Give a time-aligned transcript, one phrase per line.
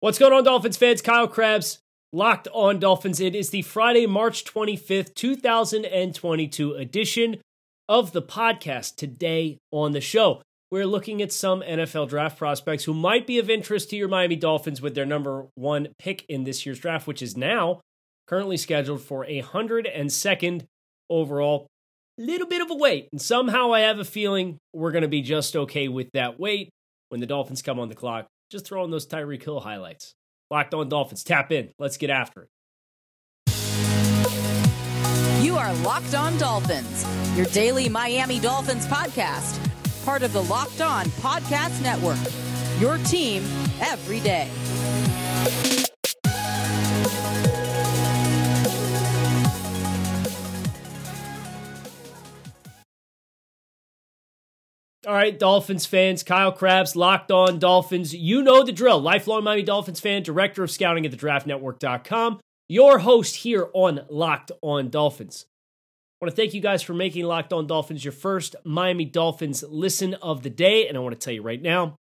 [0.00, 1.02] What's going on, Dolphins fans?
[1.02, 1.80] Kyle Crabbs,
[2.12, 3.18] locked on Dolphins.
[3.18, 7.38] It is the Friday, March 25th, 2022 edition
[7.88, 8.94] of the podcast.
[8.94, 10.40] Today on the show,
[10.70, 14.36] we're looking at some NFL draft prospects who might be of interest to your Miami
[14.36, 17.80] Dolphins with their number one pick in this year's draft, which is now
[18.28, 20.64] currently scheduled for a 102nd
[21.10, 21.66] overall.
[22.16, 25.22] Little bit of a wait, and somehow I have a feeling we're going to be
[25.22, 26.68] just okay with that wait
[27.08, 30.14] when the Dolphins come on the clock just throw in those Tyreek Hill highlights.
[30.50, 31.24] Locked on Dolphins.
[31.24, 31.70] Tap in.
[31.78, 32.48] Let's get after it.
[35.42, 37.06] You are Locked On Dolphins,
[37.36, 39.64] your daily Miami Dolphins podcast,
[40.04, 42.18] part of the Locked On Podcast Network.
[42.80, 43.42] Your team
[43.80, 44.48] every day.
[55.08, 58.14] All right, Dolphins fans, Kyle Crabbs, Locked On Dolphins.
[58.14, 59.00] You know the drill.
[59.00, 64.90] Lifelong Miami Dolphins fan, director of scouting at thedraftnetwork.com, your host here on Locked On
[64.90, 65.46] Dolphins.
[66.20, 69.64] I want to thank you guys for making Locked On Dolphins your first Miami Dolphins
[69.66, 70.86] listen of the day.
[70.86, 71.96] And I want to tell you right now,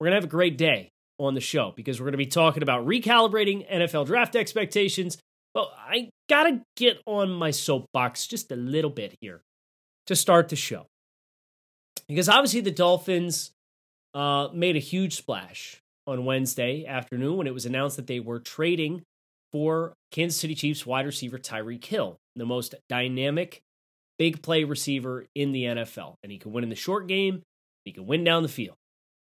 [0.00, 2.24] we're going to have a great day on the show because we're going to be
[2.24, 5.18] talking about recalibrating NFL draft expectations.
[5.52, 9.42] But I got to get on my soapbox just a little bit here
[10.06, 10.86] to start the show
[12.08, 13.52] because obviously the Dolphins
[14.14, 18.40] uh, made a huge splash on Wednesday afternoon when it was announced that they were
[18.40, 19.02] trading
[19.52, 23.60] for Kansas City Chiefs wide receiver Tyreek Hill, the most dynamic
[24.18, 26.14] big play receiver in the NFL.
[26.22, 27.42] And he can win in the short game,
[27.84, 28.76] he can win down the field.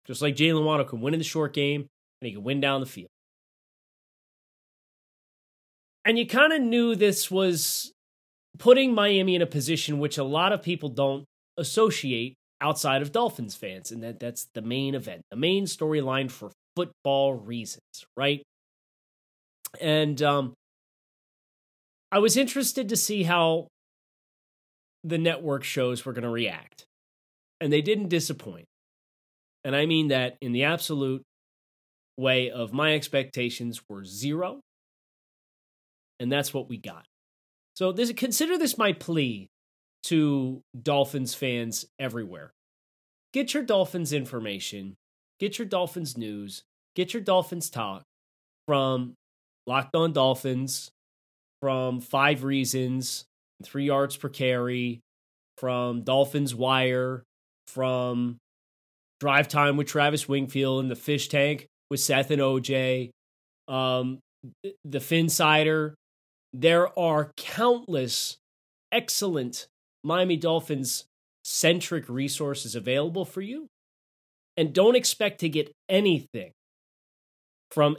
[0.06, 1.82] Just like Jaylen Waddle can win in the short game,
[2.20, 3.10] and he can win down the field.
[6.04, 7.92] And you kind of knew this was
[8.58, 11.24] putting Miami in a position which a lot of people don't
[11.56, 16.50] associate outside of Dolphins fans, and that that's the main event, the main storyline for
[16.76, 18.42] football reasons, right?
[19.80, 20.54] And um,
[22.12, 23.68] I was interested to see how
[25.04, 26.84] the network shows were going to react,
[27.60, 28.66] and they didn't disappoint.
[29.64, 31.22] And I mean that in the absolute
[32.16, 34.60] way of my expectations were zero,
[36.18, 37.04] and that's what we got.
[37.74, 39.48] So this consider this my plea
[40.04, 42.52] to Dolphins fans everywhere.
[43.32, 44.96] Get your Dolphins information,
[45.38, 46.62] get your Dolphins news,
[46.96, 48.02] get your Dolphins talk
[48.66, 49.14] from
[49.66, 50.90] Locked On Dolphins,
[51.60, 53.24] from Five Reasons,
[53.62, 55.00] Three Yards Per Carry,
[55.58, 57.22] from Dolphins Wire,
[57.66, 58.38] from
[59.20, 63.10] Drive Time with Travis Wingfield and the Fish Tank with Seth and OJ,
[63.68, 64.18] um,
[64.84, 65.92] the Phinsider.
[66.52, 68.38] There are countless
[68.90, 69.68] excellent
[70.02, 71.04] Miami Dolphins
[71.44, 73.68] centric resources available for you.
[74.56, 76.52] And don't expect to get anything
[77.70, 77.96] from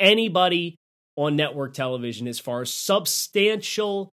[0.00, 0.76] anybody
[1.16, 4.10] on network television as far as substantial,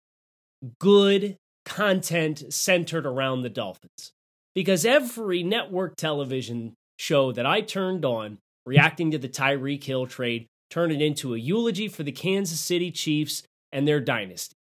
[0.78, 4.12] good content centered around the Dolphins.
[4.54, 10.46] Because every network television show that I turned on reacting to the Tyreek Hill trade
[10.70, 14.54] turned it into a eulogy for the Kansas City Chiefs and their dynasty.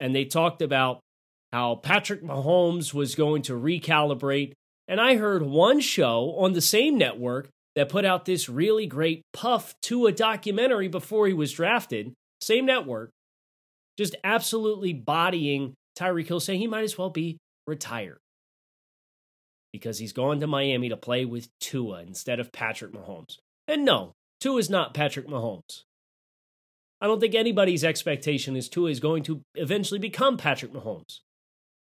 [0.00, 1.00] And they talked about
[1.52, 4.52] how Patrick Mahomes was going to recalibrate.
[4.86, 9.22] And I heard one show on the same network that put out this really great
[9.32, 13.10] puff to a documentary before he was drafted, same network,
[13.96, 18.18] just absolutely bodying Tyreek Hill, saying he might as well be retired
[19.72, 23.36] because he's gone to Miami to play with Tua instead of Patrick Mahomes.
[23.66, 25.82] And no, Tua is not Patrick Mahomes.
[27.00, 31.20] I don't think anybody's expectation is Tua is going to eventually become Patrick Mahomes.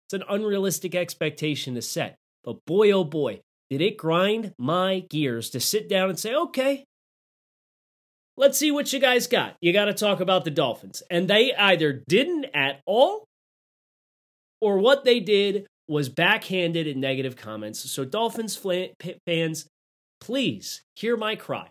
[0.10, 2.16] It's an unrealistic expectation to set.
[2.44, 6.84] But boy, oh boy, did it grind my gears to sit down and say, okay,
[8.36, 9.56] let's see what you guys got.
[9.62, 11.04] You got to talk about the Dolphins.
[11.12, 13.26] And they either didn't at all,
[14.62, 17.80] or what they did was backhanded in negative comments.
[17.92, 18.60] So, Dolphins
[19.28, 19.68] fans,
[20.20, 21.68] please hear my cry.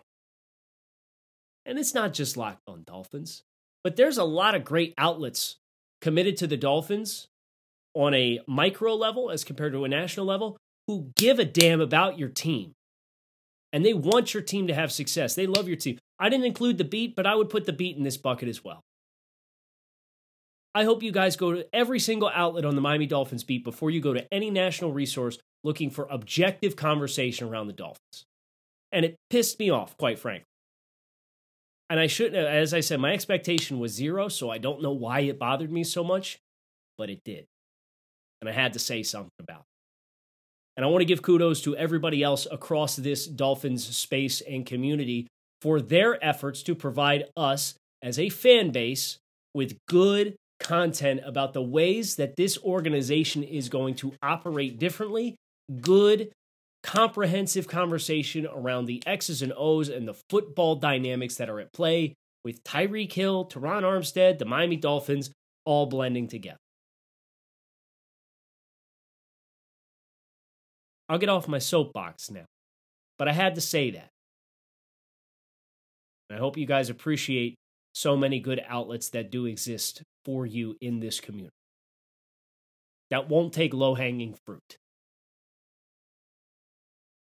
[1.65, 3.43] And it's not just locked on Dolphins,
[3.83, 5.57] but there's a lot of great outlets
[6.01, 7.27] committed to the Dolphins
[7.93, 10.57] on a micro level as compared to a national level
[10.87, 12.73] who give a damn about your team.
[13.71, 15.35] And they want your team to have success.
[15.35, 15.99] They love your team.
[16.17, 18.63] I didn't include the beat, but I would put the beat in this bucket as
[18.63, 18.81] well.
[20.73, 23.91] I hope you guys go to every single outlet on the Miami Dolphins beat before
[23.91, 28.25] you go to any national resource looking for objective conversation around the Dolphins.
[28.91, 30.45] And it pissed me off, quite frankly.
[31.89, 35.21] And I shouldn't, as I said, my expectation was zero, so I don't know why
[35.21, 36.39] it bothered me so much,
[36.97, 37.45] but it did
[38.41, 39.65] and I had to say something about it.
[40.77, 45.27] And I want to give kudos to everybody else across this Dolphins space and community
[45.61, 49.17] for their efforts to provide us as a fan base
[49.53, 55.35] with good content about the ways that this organization is going to operate differently,
[55.81, 56.31] good,
[56.83, 62.13] comprehensive conversation around the X's and O's and the football dynamics that are at play
[62.43, 65.31] with Tyreek Hill, Terron Armstead, the Miami Dolphins
[65.65, 66.57] all blending together.
[71.09, 72.45] I'll get off my soapbox now,
[73.17, 74.09] but I had to say that.
[76.31, 77.55] I hope you guys appreciate
[77.93, 81.55] so many good outlets that do exist for you in this community.
[83.09, 84.77] That won't take low hanging fruit.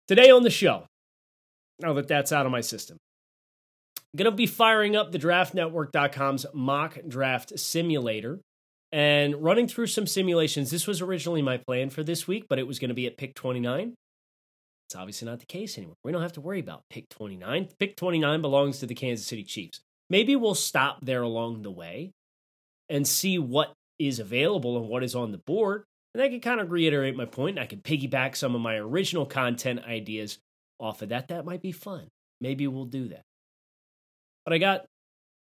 [0.10, 0.86] Today on the show,
[1.80, 2.98] now that that's out of my system,
[3.98, 8.42] I'm going to be firing up the draftnetwork.com's mock draft simulator
[8.92, 10.72] and running through some simulations.
[10.72, 13.18] This was originally my plan for this week, but it was going to be at
[13.18, 13.94] pick 29.
[14.88, 15.96] It's obviously not the case anymore.
[16.04, 17.70] We don't have to worry about pick 29.
[17.80, 19.82] Pick 29 belongs to the Kansas City Chiefs.
[20.10, 22.12] Maybe we'll stop there along the way
[22.90, 25.84] and see what is available and what is on the board.
[26.16, 27.60] And I can kind of reiterate my point.
[27.60, 30.40] I can piggyback some of my original content ideas
[30.80, 31.28] off of that.
[31.28, 32.08] That might be fun.
[32.42, 33.22] Maybe we'll do that.
[34.44, 34.86] But I got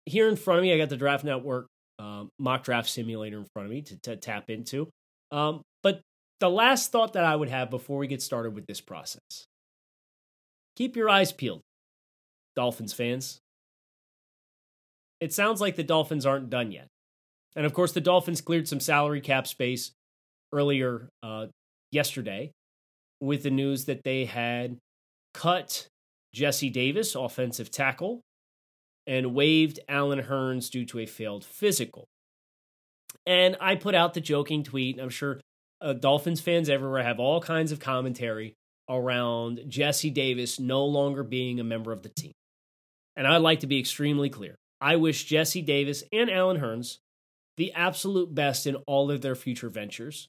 [0.07, 1.67] here in front of me, I got the Draft Network
[1.99, 4.89] um, mock draft simulator in front of me to, to tap into.
[5.31, 6.01] Um, but
[6.41, 9.47] the last thought that I would have before we get started with this process
[10.77, 11.63] keep your eyes peeled,
[12.57, 13.39] Dolphins fans.
[15.21, 16.89] It sounds like the Dolphins aren't done yet.
[17.57, 19.93] And of course, the Dolphins cleared some salary cap space
[20.53, 21.47] earlier uh,
[21.93, 22.51] yesterday
[23.21, 24.77] with the news that they had
[25.33, 25.87] cut
[26.35, 28.21] Jesse Davis, offensive tackle,
[29.07, 32.07] and waived Allen Hurns due to a failed physical.
[33.27, 34.99] And I put out the joking tweet.
[35.01, 35.41] I'm sure
[35.81, 38.55] uh, Dolphins fans everywhere have all kinds of commentary
[38.89, 42.33] around Jesse Davis no longer being a member of the team.
[43.17, 44.57] And I'd like to be extremely clear.
[44.81, 46.99] I wish Jesse Davis and Allen Hurns
[47.57, 50.29] the absolute best in all of their future ventures.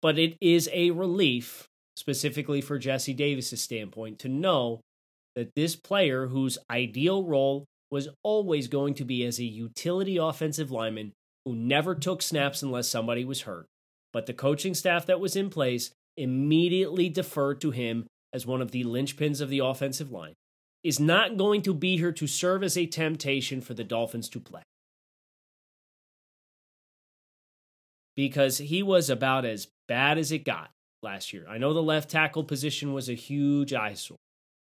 [0.00, 4.80] But it is a relief, specifically for Jesse Davis's standpoint, to know
[5.38, 10.72] that this player, whose ideal role was always going to be as a utility offensive
[10.72, 11.12] lineman
[11.44, 13.66] who never took snaps unless somebody was hurt,
[14.12, 18.72] but the coaching staff that was in place immediately deferred to him as one of
[18.72, 20.34] the linchpins of the offensive line,
[20.82, 24.40] is not going to be here to serve as a temptation for the Dolphins to
[24.40, 24.62] play.
[28.16, 30.70] Because he was about as bad as it got
[31.00, 31.46] last year.
[31.48, 34.16] I know the left tackle position was a huge eyesore,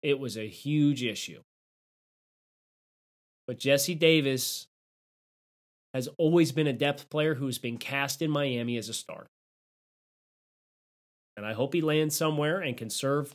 [0.06, 1.40] it was a huge issue.
[3.48, 4.68] But Jesse Davis
[5.92, 9.26] has always been a depth player who's been cast in Miami as a starter.
[11.36, 13.34] And I hope he lands somewhere and can serve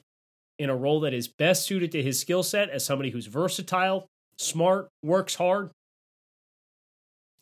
[0.57, 4.07] in a role that is best suited to his skill set as somebody who's versatile,
[4.37, 5.71] smart, works hard,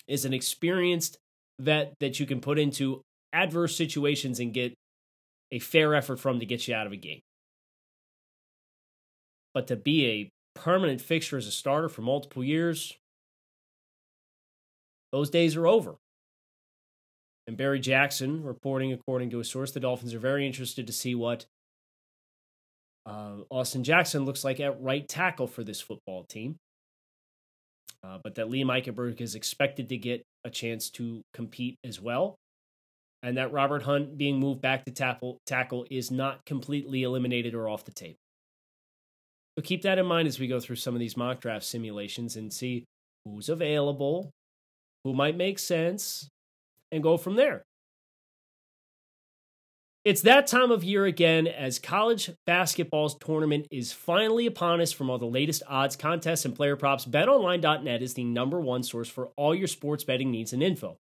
[0.08, 1.20] is an experienced
[1.60, 4.74] vet that you can put into adverse situations and get
[5.52, 7.20] a fair effort from to get you out of a game.
[9.54, 10.30] But to be a
[10.60, 12.98] permanent fixture as a starter for multiple years,
[15.12, 15.96] those days are over.
[17.48, 21.16] And Barry Jackson reporting, according to a source, the Dolphins are very interested to see
[21.16, 21.46] what
[23.08, 26.58] uh, Austin Jackson looks like at right tackle for this football team.
[28.04, 32.36] Uh, but that Liam Eichenberg is expected to get a chance to compete as well.
[33.24, 37.68] And that Robert Hunt being moved back to tackle, tackle is not completely eliminated or
[37.68, 38.20] off the table.
[39.60, 42.38] So keep that in mind as we go through some of these mock draft simulations
[42.38, 42.86] and see
[43.26, 44.32] who's available,
[45.04, 46.30] who might make sense,
[46.94, 47.62] and go from there.
[50.06, 55.10] It's that time of year again as college basketball's tournament is finally upon us from
[55.10, 57.04] all the latest odds, contests, and player props.
[57.04, 60.96] BetOnline.net is the number one source for all your sports betting needs and info.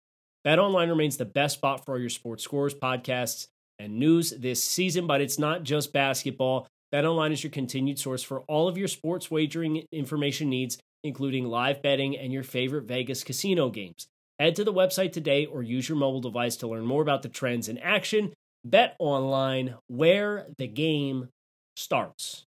[0.47, 3.49] BetOnline remains the best spot for all your sports scores, podcasts,
[3.79, 6.67] and news this season, but it's not just basketball.
[6.93, 11.83] BetOnline is your continued source for all of your sports wagering information needs, including live
[11.83, 14.07] betting and your favorite Vegas casino games.
[14.39, 17.29] Head to the website today or use your mobile device to learn more about the
[17.29, 18.33] trends in action.
[18.65, 21.29] Bet online where the game
[21.77, 22.45] starts.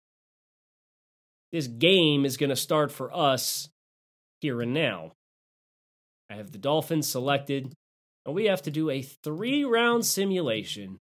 [1.52, 3.68] This game is going to start for us
[4.40, 5.12] here and now.
[6.28, 7.72] I have the Dolphins selected,
[8.26, 10.98] and we have to do a three round simulation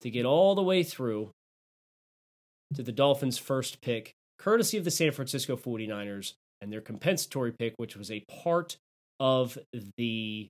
[0.00, 1.30] to get all the way through
[2.74, 7.74] to the Dolphins' first pick, courtesy of the San Francisco 49ers and their compensatory pick,
[7.76, 8.76] which was a part
[9.20, 9.58] of
[9.96, 10.48] the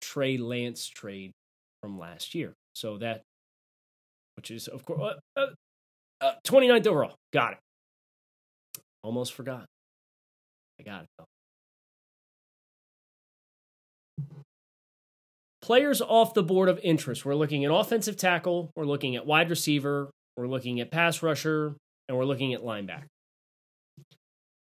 [0.00, 1.32] Trey Lance trade
[1.82, 2.54] from last year.
[2.74, 3.22] So that,
[4.36, 5.46] which is, of course, uh, uh,
[6.20, 7.14] uh, 29th overall.
[7.32, 7.58] Got it.
[9.02, 9.66] Almost forgot.
[10.78, 11.24] I got it though.
[15.62, 17.24] Players off the board of interest.
[17.24, 20.10] We're looking at offensive tackle, we're looking at wide receiver,
[20.40, 21.76] we're looking at pass rusher,
[22.08, 23.06] and we're looking at linebacker.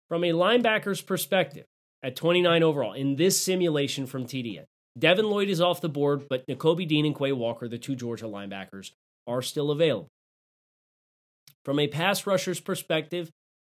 [0.07, 1.65] From a linebacker's perspective,
[2.01, 4.63] at 29 overall in this simulation from TDN,
[4.97, 8.25] Devin Lloyd is off the board, but Nakobe Dean and Quay Walker, the two Georgia
[8.25, 8.91] linebackers,
[9.27, 10.07] are still available.
[11.65, 13.29] From a pass rusher's perspective,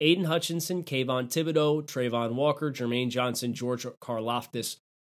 [0.00, 4.76] Aidan Hutchinson, Kayvon Thibodeaux, Travon Walker, Jermaine Johnson, George Karlaftis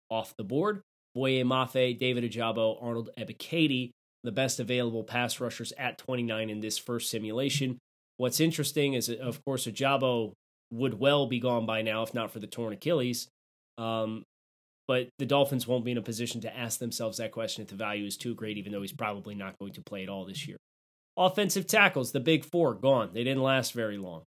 [0.08, 0.82] off the board.
[1.16, 3.90] Boye Mafe, David Ojabo, Arnold Ebiketie,
[4.22, 7.78] the best available pass rushers at 29 in this first simulation.
[8.16, 10.32] What's interesting is, of course, Ojabo
[10.70, 13.28] would well be gone by now if not for the torn Achilles.
[13.78, 14.24] Um,
[14.86, 17.76] but the Dolphins won't be in a position to ask themselves that question if the
[17.76, 20.48] value is too great, even though he's probably not going to play at all this
[20.48, 20.56] year.
[21.16, 23.10] Offensive tackles, the big four, gone.
[23.12, 24.24] They didn't last very long.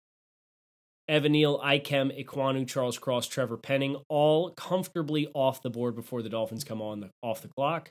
[1.08, 6.28] Evan Neal, Ikem, Ekwonu, Charles Cross, Trevor Penning, all comfortably off the board before the
[6.28, 7.90] Dolphins come on the, off the clock.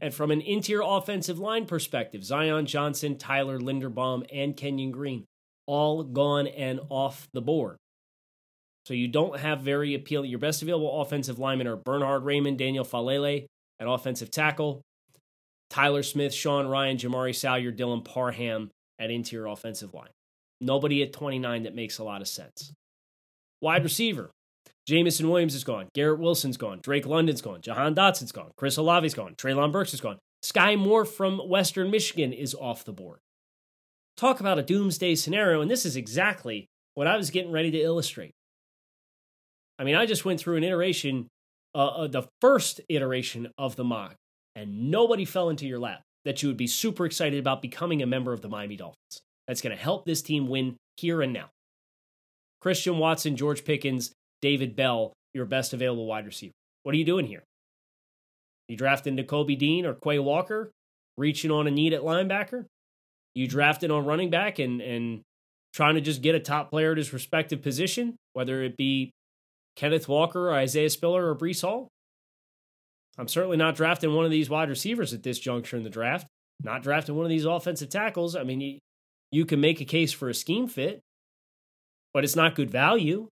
[0.00, 5.24] And from an interior offensive line perspective, Zion Johnson, Tyler Linderbaum, and Kenyon Green,
[5.66, 7.76] all gone and off the board.
[8.86, 10.30] So you don't have very appealing.
[10.30, 13.46] Your best available offensive linemen are Bernhard Raimann, Daniel Faalele
[13.78, 14.82] at offensive tackle,
[15.70, 20.10] Tyler Smith, Sean Rhyan, Jamaree Salyer, Dylan Parham at interior offensive line.
[20.60, 22.72] Nobody at 29 that makes a lot of sense.
[23.60, 24.30] Wide receiver.
[24.86, 25.88] Jameson Williams is gone.
[25.94, 26.80] Garrett Wilson's gone.
[26.82, 27.60] Drake London's gone.
[27.60, 28.50] Jahan Dotson's gone.
[28.56, 29.34] Chris Olave's gone.
[29.34, 30.18] Treylon Burks is gone.
[30.42, 33.20] Skyy Moore from Western Michigan is off the board.
[34.16, 37.80] Talk about a doomsday scenario, and this is exactly what I was getting ready to
[37.80, 38.32] illustrate.
[39.78, 41.28] I mean, I just went through an iteration,
[41.74, 44.16] uh, uh, the first iteration of the mock,
[44.54, 48.06] and nobody fell into your lap that you would be super excited about becoming a
[48.06, 49.22] member of the Miami Dolphins.
[49.46, 51.50] That's going to help this team win here and now.
[52.60, 54.12] Christian Watson, George Pickens,
[54.42, 56.52] David Bell, your best available wide receiver.
[56.82, 57.44] What are you doing here?
[58.68, 60.70] You drafting Nakobe Dean or Quay Walker,
[61.16, 62.66] reaching on a need at linebacker?
[63.34, 65.22] You drafted on running back and and
[65.72, 69.10] trying to just get a top player at his respective position, whether it be
[69.76, 71.88] Kenneth Walker, or Isaiah Spiller, or Breece Hall?
[73.18, 76.26] I'm certainly not drafting one of these wide receivers at this juncture in the draft.
[76.62, 78.36] Not drafting one of these offensive tackles.
[78.36, 78.78] I mean, you,
[79.30, 81.00] you can make a case for a scheme fit,
[82.14, 83.28] but it's not good value.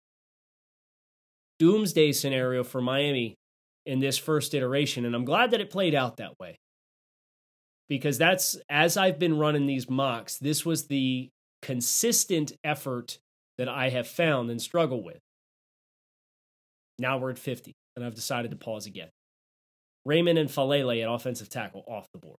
[1.59, 3.35] Doomsday scenario for Miami
[3.85, 6.57] in this first iteration, and I'm glad that it played out that way.
[7.87, 11.29] Because that's, as I've been running these mocks, this was the
[11.61, 13.17] consistent effort
[13.57, 15.19] that I have found and struggle with.
[16.97, 19.09] Now we're at 50, and I've decided to pause again.
[20.07, 22.37] Raimann and Faalele at offensive tackle off the board.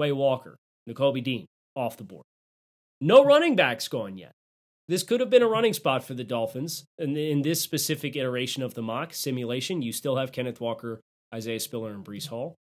[0.00, 0.56] Quay Walker,
[0.88, 1.46] Nakobe Dean
[1.76, 2.24] off the board.
[3.00, 4.32] No running backs gone yet.
[4.88, 6.84] This could have been a running spot for the Dolphins.
[6.98, 11.00] And in this specific iteration of the mock simulation, you still have Kenneth Walker,
[11.34, 12.56] Isaiah Spiller, and Breece Hall.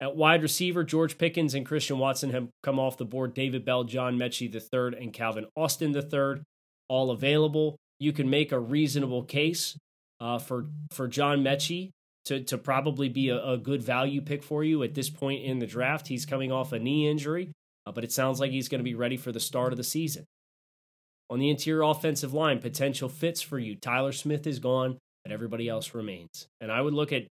[0.00, 3.32] At wide receiver, George Pickens and Christian Watson have come off the board.
[3.32, 6.42] David Bell, John Metchie III, and Calvin Austin III,
[6.88, 7.76] all available.
[8.00, 9.78] You can make a reasonable case
[10.20, 11.90] uh, for for John Metchie
[12.24, 15.58] to to probably be a, a, good value pick for you at this point in
[15.58, 16.08] the draft.
[16.08, 17.52] He's coming off a knee injury,
[17.86, 19.84] uh, but it sounds like he's going to be ready for the start of the
[19.84, 20.24] season.
[21.30, 23.76] On the interior offensive line, potential fits for you.
[23.76, 26.46] Tyler Smith is gone, but everybody else remains.
[26.60, 27.26] And I would look at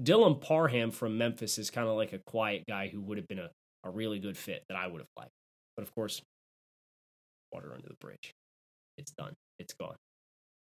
[0.00, 3.38] Dylan Parham from Memphis as kind of like a quiet guy who would have been
[3.38, 3.50] a,
[3.84, 5.30] a really good fit that I would have liked.
[5.76, 6.20] But of course,
[7.52, 8.32] water under the bridge.
[8.98, 9.34] It's done.
[9.58, 9.96] It's gone.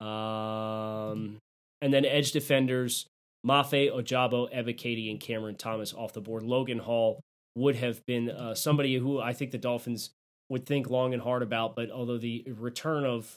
[0.01, 1.37] Um,
[1.81, 3.05] and then edge defenders,
[3.45, 6.43] Mafe, Ojabo, Ebiketie, and Cameron Thomas off the board.
[6.43, 7.21] Logan Hall
[7.55, 10.09] would have been uh, somebody who I think the Dolphins
[10.53, 11.75] would think long and hard about.
[11.75, 13.35] But although the return of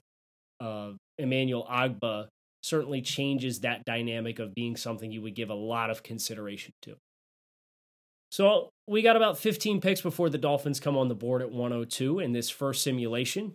[0.61, 2.29] uh, Emmanuel Ogbah
[2.63, 6.97] certainly changes that dynamic of being something you would give a lot of consideration to.
[8.31, 12.19] So we got about 15 picks before the Dolphins come on the board at 102
[12.19, 13.55] in this first simulation.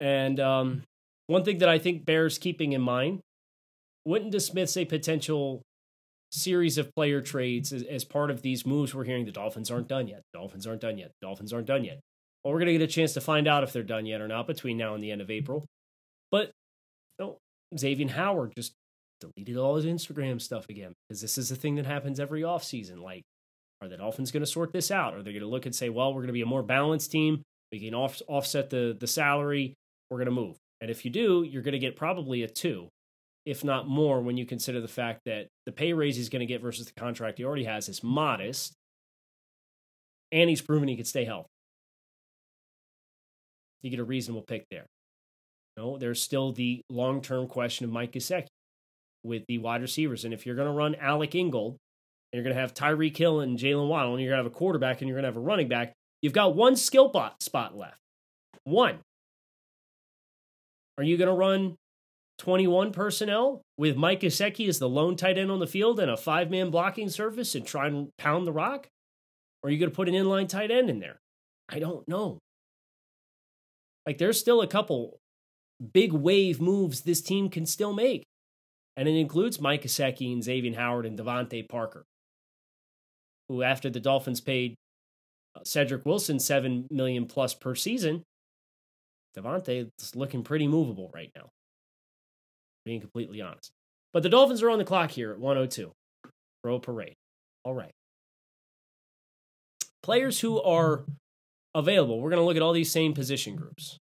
[0.00, 0.82] And um,
[1.26, 3.20] one thing that I think bears keeping in mind
[4.04, 5.62] wouldn't dismiss a potential
[6.30, 9.88] series of player trades as, as, part of these moves we're hearing the Dolphins aren't
[9.88, 10.22] done yet.
[10.32, 11.10] The Dolphins aren't done yet.
[11.20, 12.00] The Dolphins aren't done yet.
[12.46, 14.28] Well, we're going to get a chance to find out if they're done yet or
[14.28, 15.66] not between now and the end of April.
[16.30, 16.52] But
[17.18, 17.38] you know,
[17.76, 18.72] Xavier Howard just
[19.20, 23.02] deleted all his Instagram stuff again because this is a thing that happens every offseason.
[23.02, 23.24] Like,
[23.82, 25.14] are the Dolphins going to sort this out?
[25.14, 27.10] Are they going to look and say, well, we're going to be a more balanced
[27.10, 27.42] team?
[27.72, 29.74] We can off- offset the, the salary.
[30.08, 30.54] We're going to move.
[30.80, 32.86] And if you do, you're going to get probably a two
[33.46, 36.46] if not more, when you consider the fact that the pay raise he's going to
[36.46, 38.74] get versus the contract he already has is modest,
[40.32, 41.48] and he's proven he could stay healthy.
[43.82, 44.86] You get a reasonable pick there.
[45.76, 48.46] No, there's still the long term question of Mike Gesicki
[49.22, 50.24] with the wide receivers.
[50.24, 51.76] And if you're going to run Alec Ingold,
[52.32, 54.52] and you're going to have Tyreek Hill and Jaylen Waddle, and you're going to have
[54.52, 55.92] a quarterback and you're going to have a running back,
[56.22, 58.00] you've got one skill spot left.
[58.64, 58.98] One.
[60.98, 61.76] Are you going to run
[62.38, 66.16] 21 personnel with Mike Gesicki as the lone tight end on the field and a
[66.16, 68.88] five man blocking surface and try and pound the rock?
[69.62, 71.18] Or are you going to put an inline tight end in there?
[71.68, 72.38] I don't know.
[74.06, 75.18] Like, there's still a couple
[75.92, 78.24] big wave moves this team can still make.
[78.96, 82.04] And it includes Mike Gesicki and Xavier Howard and DeVante Parker,
[83.48, 84.74] who, after the Dolphins paid
[85.54, 88.22] uh, Cedric Wilson seven million plus per season,
[89.36, 91.50] DeVante is looking pretty movable right now.
[92.86, 93.70] Being completely honest.
[94.14, 95.92] But the Dolphins are on the clock here at 102.
[96.62, 97.16] Pro parade.
[97.64, 97.90] All right.
[100.02, 101.04] Players who are
[101.76, 102.20] available.
[102.20, 103.98] We're going to look at all these same position groups.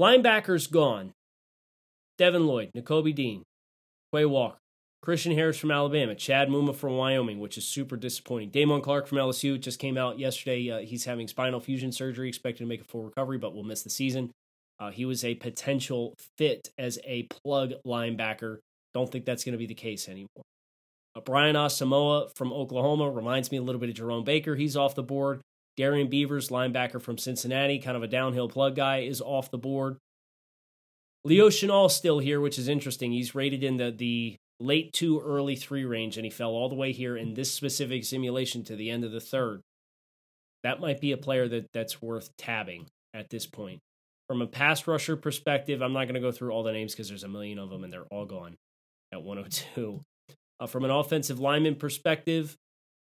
[0.00, 1.12] Linebackers gone.
[2.18, 3.42] Devin Lloyd, Nakobe Dean,
[4.12, 4.58] Quay Walker,
[5.02, 8.50] Christian Harris from Alabama, Chad Muma from Wyoming, which is super disappointing.
[8.50, 10.70] Damone Clark from LSU just came out yesterday.
[10.70, 13.82] Uh, he's having spinal fusion surgery, expected to make a full recovery, but will miss
[13.82, 14.30] the season.
[14.78, 18.58] Uh, he was a potential fit as a plug linebacker.
[18.94, 20.44] Don't think that's going to be the case anymore.
[21.14, 24.54] Uh, Brian Asamoah from Oklahoma reminds me a little bit of Jerome Baker.
[24.54, 25.40] He's off the board.
[25.76, 29.96] Darrian Beavers, linebacker from Cincinnati, kind of a downhill plug guy, is off the board.
[31.24, 33.12] Leo Chenal still here, which is interesting.
[33.12, 36.74] He's rated in the the late two, early three range, and he fell all the
[36.74, 39.60] way here in this specific simulation to the end of the third.
[40.62, 43.80] That might be a player that that's worth tabbing at this point.
[44.28, 47.08] From a pass rusher perspective, I'm not going to go through all the names because
[47.08, 48.56] there's a million of them and they're all gone
[49.12, 50.00] at 102.
[50.60, 52.56] Uh, from an offensive lineman perspective,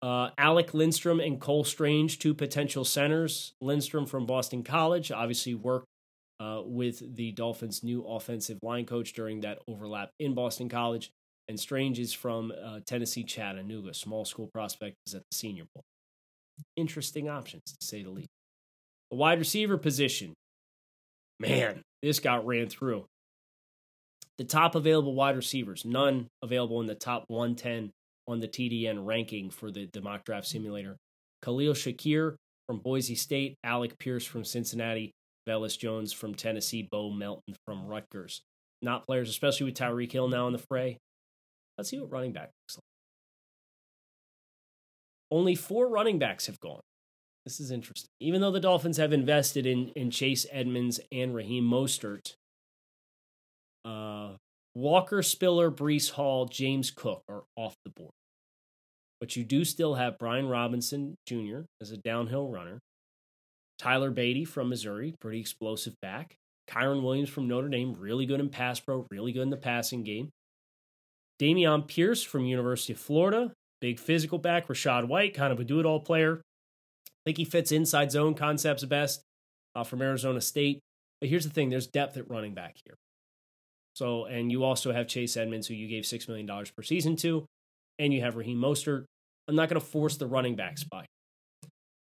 [0.05, 3.55] uh, Alec Lindstrom and Cole Strange, two potential centers.
[3.63, 5.87] Lindstrom from Boston College, obviously worked
[6.39, 11.11] uh, with the Dolphins' new offensive line coach during that overlap in Boston College.
[11.49, 15.83] And Strange is from uh, Tennessee Chattanooga, small school prospect, is at the Senior Bowl.
[16.77, 18.29] Interesting options, to say the least.
[19.11, 20.35] The wide receiver position,
[21.41, 23.07] man, this got ran through.
[24.37, 27.91] The top available wide receivers, none available in the top 110
[28.27, 30.97] on the TDN ranking for the, the mock draft simulator.
[31.43, 35.13] Khalil Shakir from Boise State, Alec Pierce from Cincinnati,
[35.49, 38.41] Velus Jones from Tennessee, Bo Melton from Rutgers.
[38.83, 40.99] Not players, especially with Tyreek Hill now in the fray.
[41.77, 42.85] Let's see what running back looks like.
[45.31, 46.81] Only four running backs have gone.
[47.45, 48.09] This is interesting.
[48.21, 52.35] Even though the Dolphins have invested in, in Chase Edmonds and Raheem Mostert,
[53.85, 54.31] uh,
[54.75, 58.13] Walker Spiller, Breece Hall, James Cook are off the board.
[59.21, 61.61] But you do still have Brian Robinson Jr.
[61.81, 62.81] as a downhill runner.
[63.79, 66.37] Tyler Badie from Missouri, pretty explosive back.
[66.69, 70.03] Kyren Williams from Notre Dame, really good in pass pro, really good in the passing
[70.03, 70.31] game.
[71.41, 74.69] Dameon Pierce from University of Florida, big physical back.
[74.69, 76.41] Rachaad White, kind of a do it all player.
[77.07, 79.23] I think he fits inside zone concepts best
[79.75, 80.81] uh, from Arizona State.
[81.21, 82.97] But here's the thing there's depth at running back here.
[83.95, 87.47] So, and you also have Chase Edmonds, who you gave $6 million per season to,
[87.99, 89.05] and you have Raheem Mostert.
[89.49, 91.07] I'm not going to force the running back spot.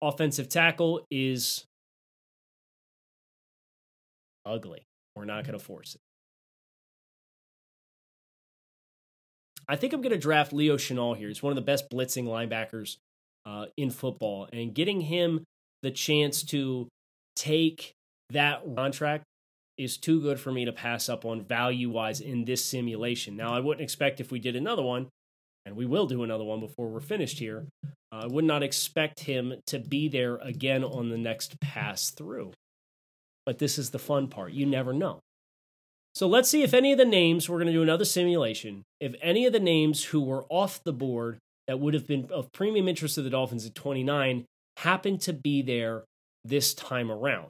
[0.00, 1.64] Offensive tackle is
[4.46, 4.85] ugly.
[5.14, 6.00] We're not going to force it.
[9.68, 11.28] I think I'm going to draft Leo Chenal here.
[11.28, 12.96] He's one of the best blitzing linebackers
[13.46, 15.44] uh, in football, and getting him
[15.83, 16.88] the chance to
[17.37, 17.92] take
[18.31, 19.24] that contract
[19.78, 23.37] is too good for me to pass up on value wise in this simulation.
[23.37, 25.08] Now, I wouldn't expect if we did another one,
[25.64, 27.66] and we will do another one before we're finished here,
[28.12, 32.52] uh, I would not expect him to be there again on the next pass through.
[33.46, 34.52] But this is the fun part.
[34.52, 35.20] You never know.
[36.14, 39.14] So let's see if any of the names, we're going to do another simulation, if
[39.22, 42.87] any of the names who were off the board that would have been of premium
[42.87, 44.44] interest to the Dolphins at 29
[44.78, 46.04] happen to be there
[46.44, 47.48] this time around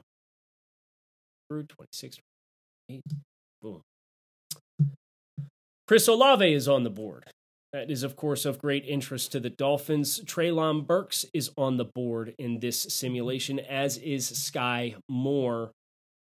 [1.53, 2.17] through 26.
[3.61, 3.81] Boom.
[5.87, 7.25] Chris Olave is on the board.
[7.71, 10.21] That is, of course, of great interest to the Dolphins.
[10.21, 15.71] Treylon Burks is on the board in this simulation, as is Skyy Moore,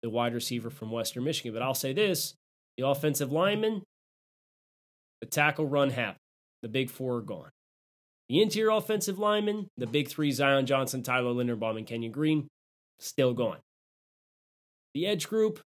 [0.04, 1.54] the wide receiver from Western Michigan.
[1.54, 2.36] But I'll say this
[2.78, 3.84] the offensive lineman,
[5.22, 6.20] the tackle run happened.
[6.62, 7.50] The big four are gone.
[8.28, 12.48] The interior offensive lineman, the big three Zion Johnson, Tyler Linderbaum, and Kenyon Green,
[13.00, 13.58] still gone.
[14.94, 15.60] The edge group,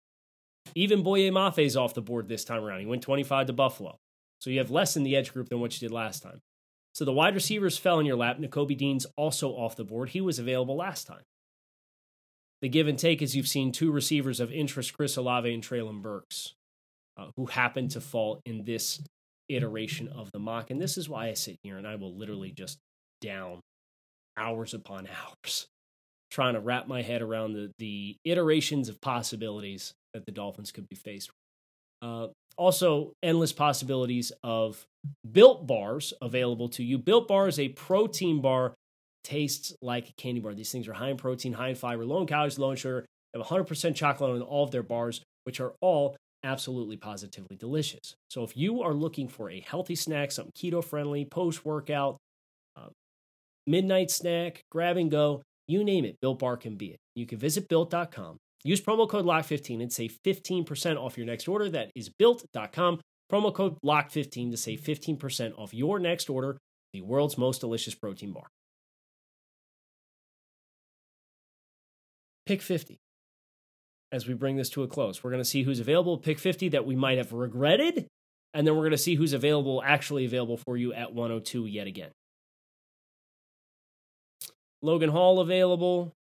[0.75, 2.81] even Boye Mafe's off the board this time around.
[2.81, 3.97] He went 25 to Buffalo.
[4.39, 6.41] So you have less in the edge group than what you did last time.
[6.93, 8.37] So the wide receivers fell in your lap.
[8.37, 10.09] Nakobe Dean's also off the board.
[10.09, 11.23] He was available last time.
[12.61, 16.01] the give and take is you've seen two receivers of interest, Chris Olave and Treylon
[16.01, 16.53] Burks,
[17.17, 19.01] uh, who happened to fall in this
[19.49, 20.69] iteration of the mock.
[20.69, 22.77] And this is why I sit here and I will literally just
[23.21, 23.59] down
[24.37, 25.07] hours upon
[25.45, 25.67] hours
[26.33, 30.89] trying to wrap my head around the, the iterations of possibilities that the Dolphins could
[30.89, 32.09] be faced with.
[32.09, 34.83] Uh, also, endless possibilities of
[35.31, 36.97] built bars available to you.
[36.97, 38.73] Built bar is a protein bar,
[39.23, 40.55] tastes like a candy bar.
[40.55, 43.05] These things are high in protein, high in fiber, low in calories, low in sugar.
[43.35, 48.15] Have 100% chocolate on all of their bars, which are all absolutely positively delicious.
[48.29, 52.17] So if you are looking for a healthy snack, something keto friendly, post workout,
[52.75, 52.89] uh,
[53.65, 56.99] midnight snack, grab and go, you name it, Built Bar can be it.
[57.15, 61.69] You can visit built.com, use promo code LOCK15 and save 15% off your next order.
[61.69, 66.57] That is built.com, promo code LOCK15 to save 15% off your next order,
[66.91, 68.47] the world's most delicious protein bar.
[72.45, 72.99] Pick 50
[74.11, 75.23] as we bring this to a close.
[75.23, 78.07] We're going to see who's available pick 50 that we might have regretted,
[78.53, 81.87] and then we're going to see who's available, actually available for you at 102 yet
[81.87, 82.11] again.
[84.83, 86.13] Logan Hall available.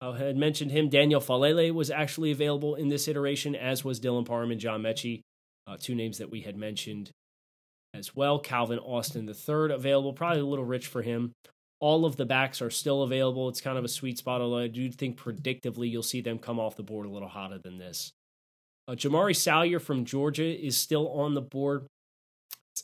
[0.00, 0.88] I had mentioned him.
[0.88, 5.20] Daniel Faalele was actually available in this iteration, as was Dylan Parham and John Metchie,
[5.68, 7.10] uh, two names that we had mentioned
[7.94, 8.38] as well.
[8.40, 11.32] Calvin Austin III available, probably a little rich for him.
[11.78, 13.48] All of the backs are still available.
[13.48, 16.58] It's kind of a sweet spot, although I do think predictively you'll see them come
[16.58, 18.12] off the board a little hotter than this.
[18.88, 21.86] Uh, Jamaree Salyer from Georgia is still on the board.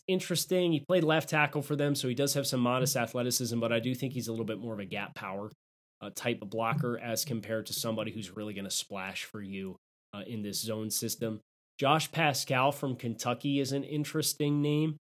[0.08, 0.72] Interesting.
[0.72, 3.78] He played left tackle for them, so he does have some modest athleticism, but I
[3.78, 5.50] do think he's a little bit more of a gap power
[6.00, 9.76] uh, type of blocker as compared to somebody who's really going to splash for you
[10.14, 11.40] uh, in this zone system.
[11.78, 14.96] Josh Paschal from Kentucky is an interesting name.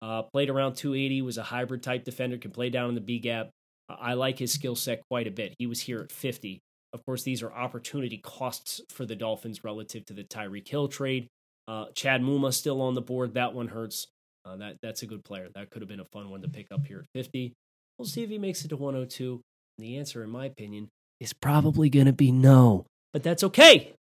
[0.00, 3.18] Uh, played around 280, was a hybrid type defender, can play down in the B
[3.18, 3.50] gap.
[3.88, 5.54] I like his skill set quite a bit.
[5.58, 6.60] He was here at 50.
[6.92, 11.26] Of course, these are opportunity costs for the Dolphins relative to the Tyreek Hill trade.
[11.68, 13.34] Uh, Chad Muma still on the board.
[13.34, 14.06] That one hurts.
[14.44, 15.48] Uh, that that's a good player.
[15.54, 17.52] That could have been a fun one to pick up here at 50.
[17.98, 19.40] We'll see if he makes it to 102.
[19.78, 20.88] And the answer, in my opinion,
[21.20, 22.86] is probably going to be no.
[23.12, 23.94] But that's okay.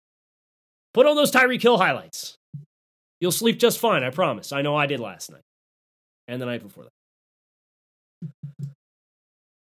[0.93, 2.35] Put on those Tyreek Hill highlights.
[3.19, 4.51] You'll sleep just fine, I promise.
[4.51, 5.41] I know I did last night
[6.27, 6.91] and the night before that.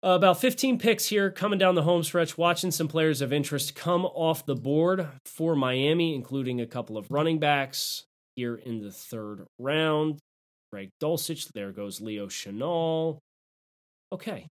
[0.04, 3.74] Uh, about 15 picks here coming down the home stretch, watching some players of interest
[3.74, 8.92] come off the board for Miami, including a couple of running backs here in the
[8.92, 10.20] third round.
[10.72, 11.52] Greg Dulcich.
[11.54, 13.20] There goes Leo Chenal.
[14.12, 14.48] Okay.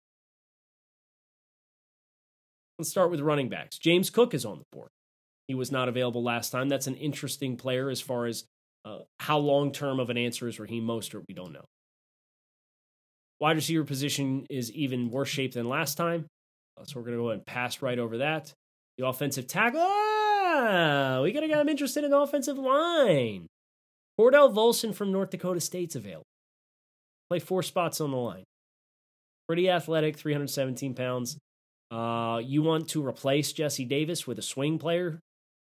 [2.80, 3.78] Let's start with running backs.
[3.78, 4.90] James Cook is on the board.
[5.48, 6.70] He was not available last time.
[6.70, 8.46] That's an interesting player as far as
[8.86, 11.24] uh, how long term of an answer is Raheem Mostert.
[11.28, 11.66] We don't know.
[13.40, 16.26] Wide receiver position is even worse shape than last time.
[16.80, 18.54] Uh, so we're going to go ahead and pass right over that.
[18.98, 19.82] The offensive tackle.
[19.82, 23.48] Ah, we got to get him interested in the offensive line.
[24.20, 26.26] Cordell Volson from North Dakota State's available.
[27.30, 28.44] Play four spots on the line.
[29.48, 31.38] Pretty athletic, 317 pounds.
[31.90, 35.20] Uh, you want to replace Jesse Davis with a swing player?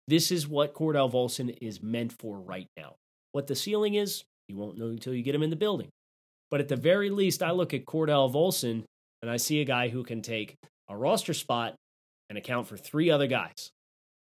[0.07, 2.97] This is what Cordell Volson is meant for right now.
[3.33, 5.89] What the ceiling is, you won't know until you get him in the building.
[6.51, 8.85] But at the very least, I look at Cordell Volson
[9.23, 10.57] and I see a guy who can take
[10.89, 11.75] a roster spot
[12.29, 13.71] and account for three other guys.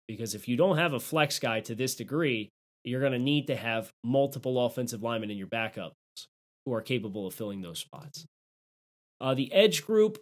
[0.07, 2.49] Because if you don't have a flex guy to this degree,
[2.89, 5.93] you're going to need to have multiple offensive linemen in your backups
[6.65, 8.27] who are capable of filling those spots.
[9.21, 10.19] Uh, the edge group,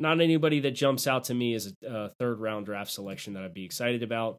[0.00, 3.54] not anybody that jumps out to me as a, third round draft selection that I'd
[3.54, 4.38] be excited about.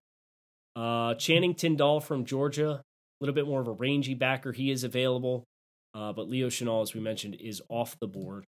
[0.76, 2.84] Uh, Channing Tindall from Georgia, a
[3.19, 4.52] little bit more of a rangy backer.
[4.52, 5.43] He is available,
[5.93, 8.45] uh, but Leo Chenal, as we mentioned, is off the board.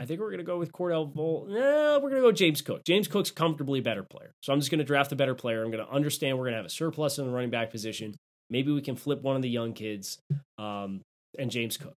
[0.00, 1.46] I think we're going to go with Cordell Vol.
[1.50, 2.84] No, we're going to go James Cook.
[2.86, 4.32] James Cook's comfortably a better player.
[4.42, 5.62] So I'm just going to draft a better player.
[5.62, 8.14] I'm going to understand we're going to have a surplus in the running back position.
[8.48, 10.18] Maybe we can flip one of the young kids
[10.56, 11.02] um,
[11.38, 11.92] and James Cook.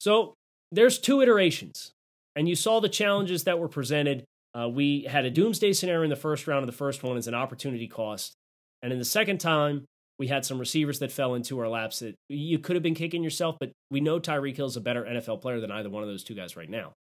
[0.00, 0.34] So
[0.70, 1.92] there's two iterations.
[2.36, 4.26] And you saw the challenges that were presented.
[4.54, 7.26] Uh, we had a doomsday scenario in the first round of the first one as
[7.26, 8.34] an opportunity cost.
[8.82, 9.86] And in the second time,
[10.18, 13.22] we had some receivers that fell into our laps that you could have been kicking
[13.22, 16.24] yourself, but we know Tyreek Hill's a better NFL player than either one of those
[16.24, 16.92] two guys right now.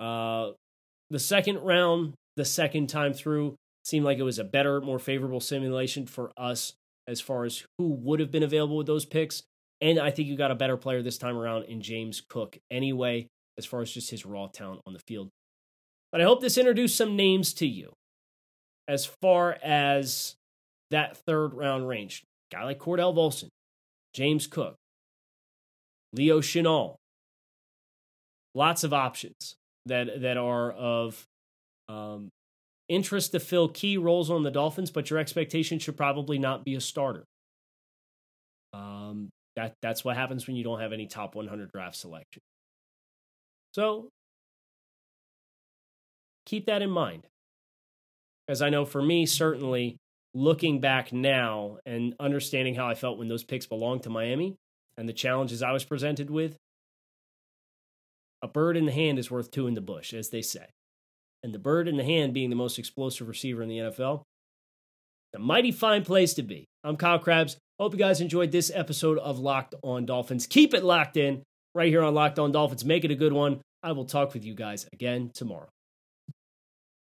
[0.00, 0.52] Uh,
[1.10, 5.40] the second round, the second time through, seemed like it was a better, more favorable
[5.40, 6.72] simulation for us
[7.06, 9.42] as far as who would have been available with those picks.
[9.80, 13.26] And I think you got a better player this time around in James Cook anyway,
[13.58, 15.28] as far as just his raw talent on the field.
[16.10, 17.92] But I hope this introduced some names to you
[18.88, 20.36] as far as
[20.94, 22.22] that third round range.
[22.52, 23.48] Guy like Cordell Volson,
[24.14, 24.76] James Cook,
[26.12, 26.94] Leo Chenal.
[28.54, 29.56] Lots of options.
[29.86, 31.24] that that are of
[31.88, 32.28] um,
[32.88, 36.76] interest to fill key roles on the Dolphins, but your expectation should probably not be
[36.76, 37.24] a starter.
[38.72, 42.40] Um, that that's what happens when you don't have any top 100 draft selection.
[43.74, 44.08] So
[46.46, 47.26] keep that in mind.
[48.46, 49.96] As I know for me, certainly
[50.34, 54.56] looking back now and understanding how I felt when those picks belonged to Miami
[54.96, 56.56] and the challenges I was presented with,
[58.42, 60.66] a bird in the hand is worth two in the bush, as they say.
[61.42, 64.22] And the bird in the hand being the most explosive receiver in the NFL,
[65.34, 66.66] a mighty fine place to be.
[66.84, 67.56] I'm Kyle Crabbs.
[67.80, 70.46] Hope you guys enjoyed this episode of Locked On Dolphins.
[70.46, 71.42] Keep it locked in
[71.74, 72.84] right here on Locked On Dolphins.
[72.84, 73.60] Make it a good one.
[73.82, 75.68] I will talk with you guys again tomorrow.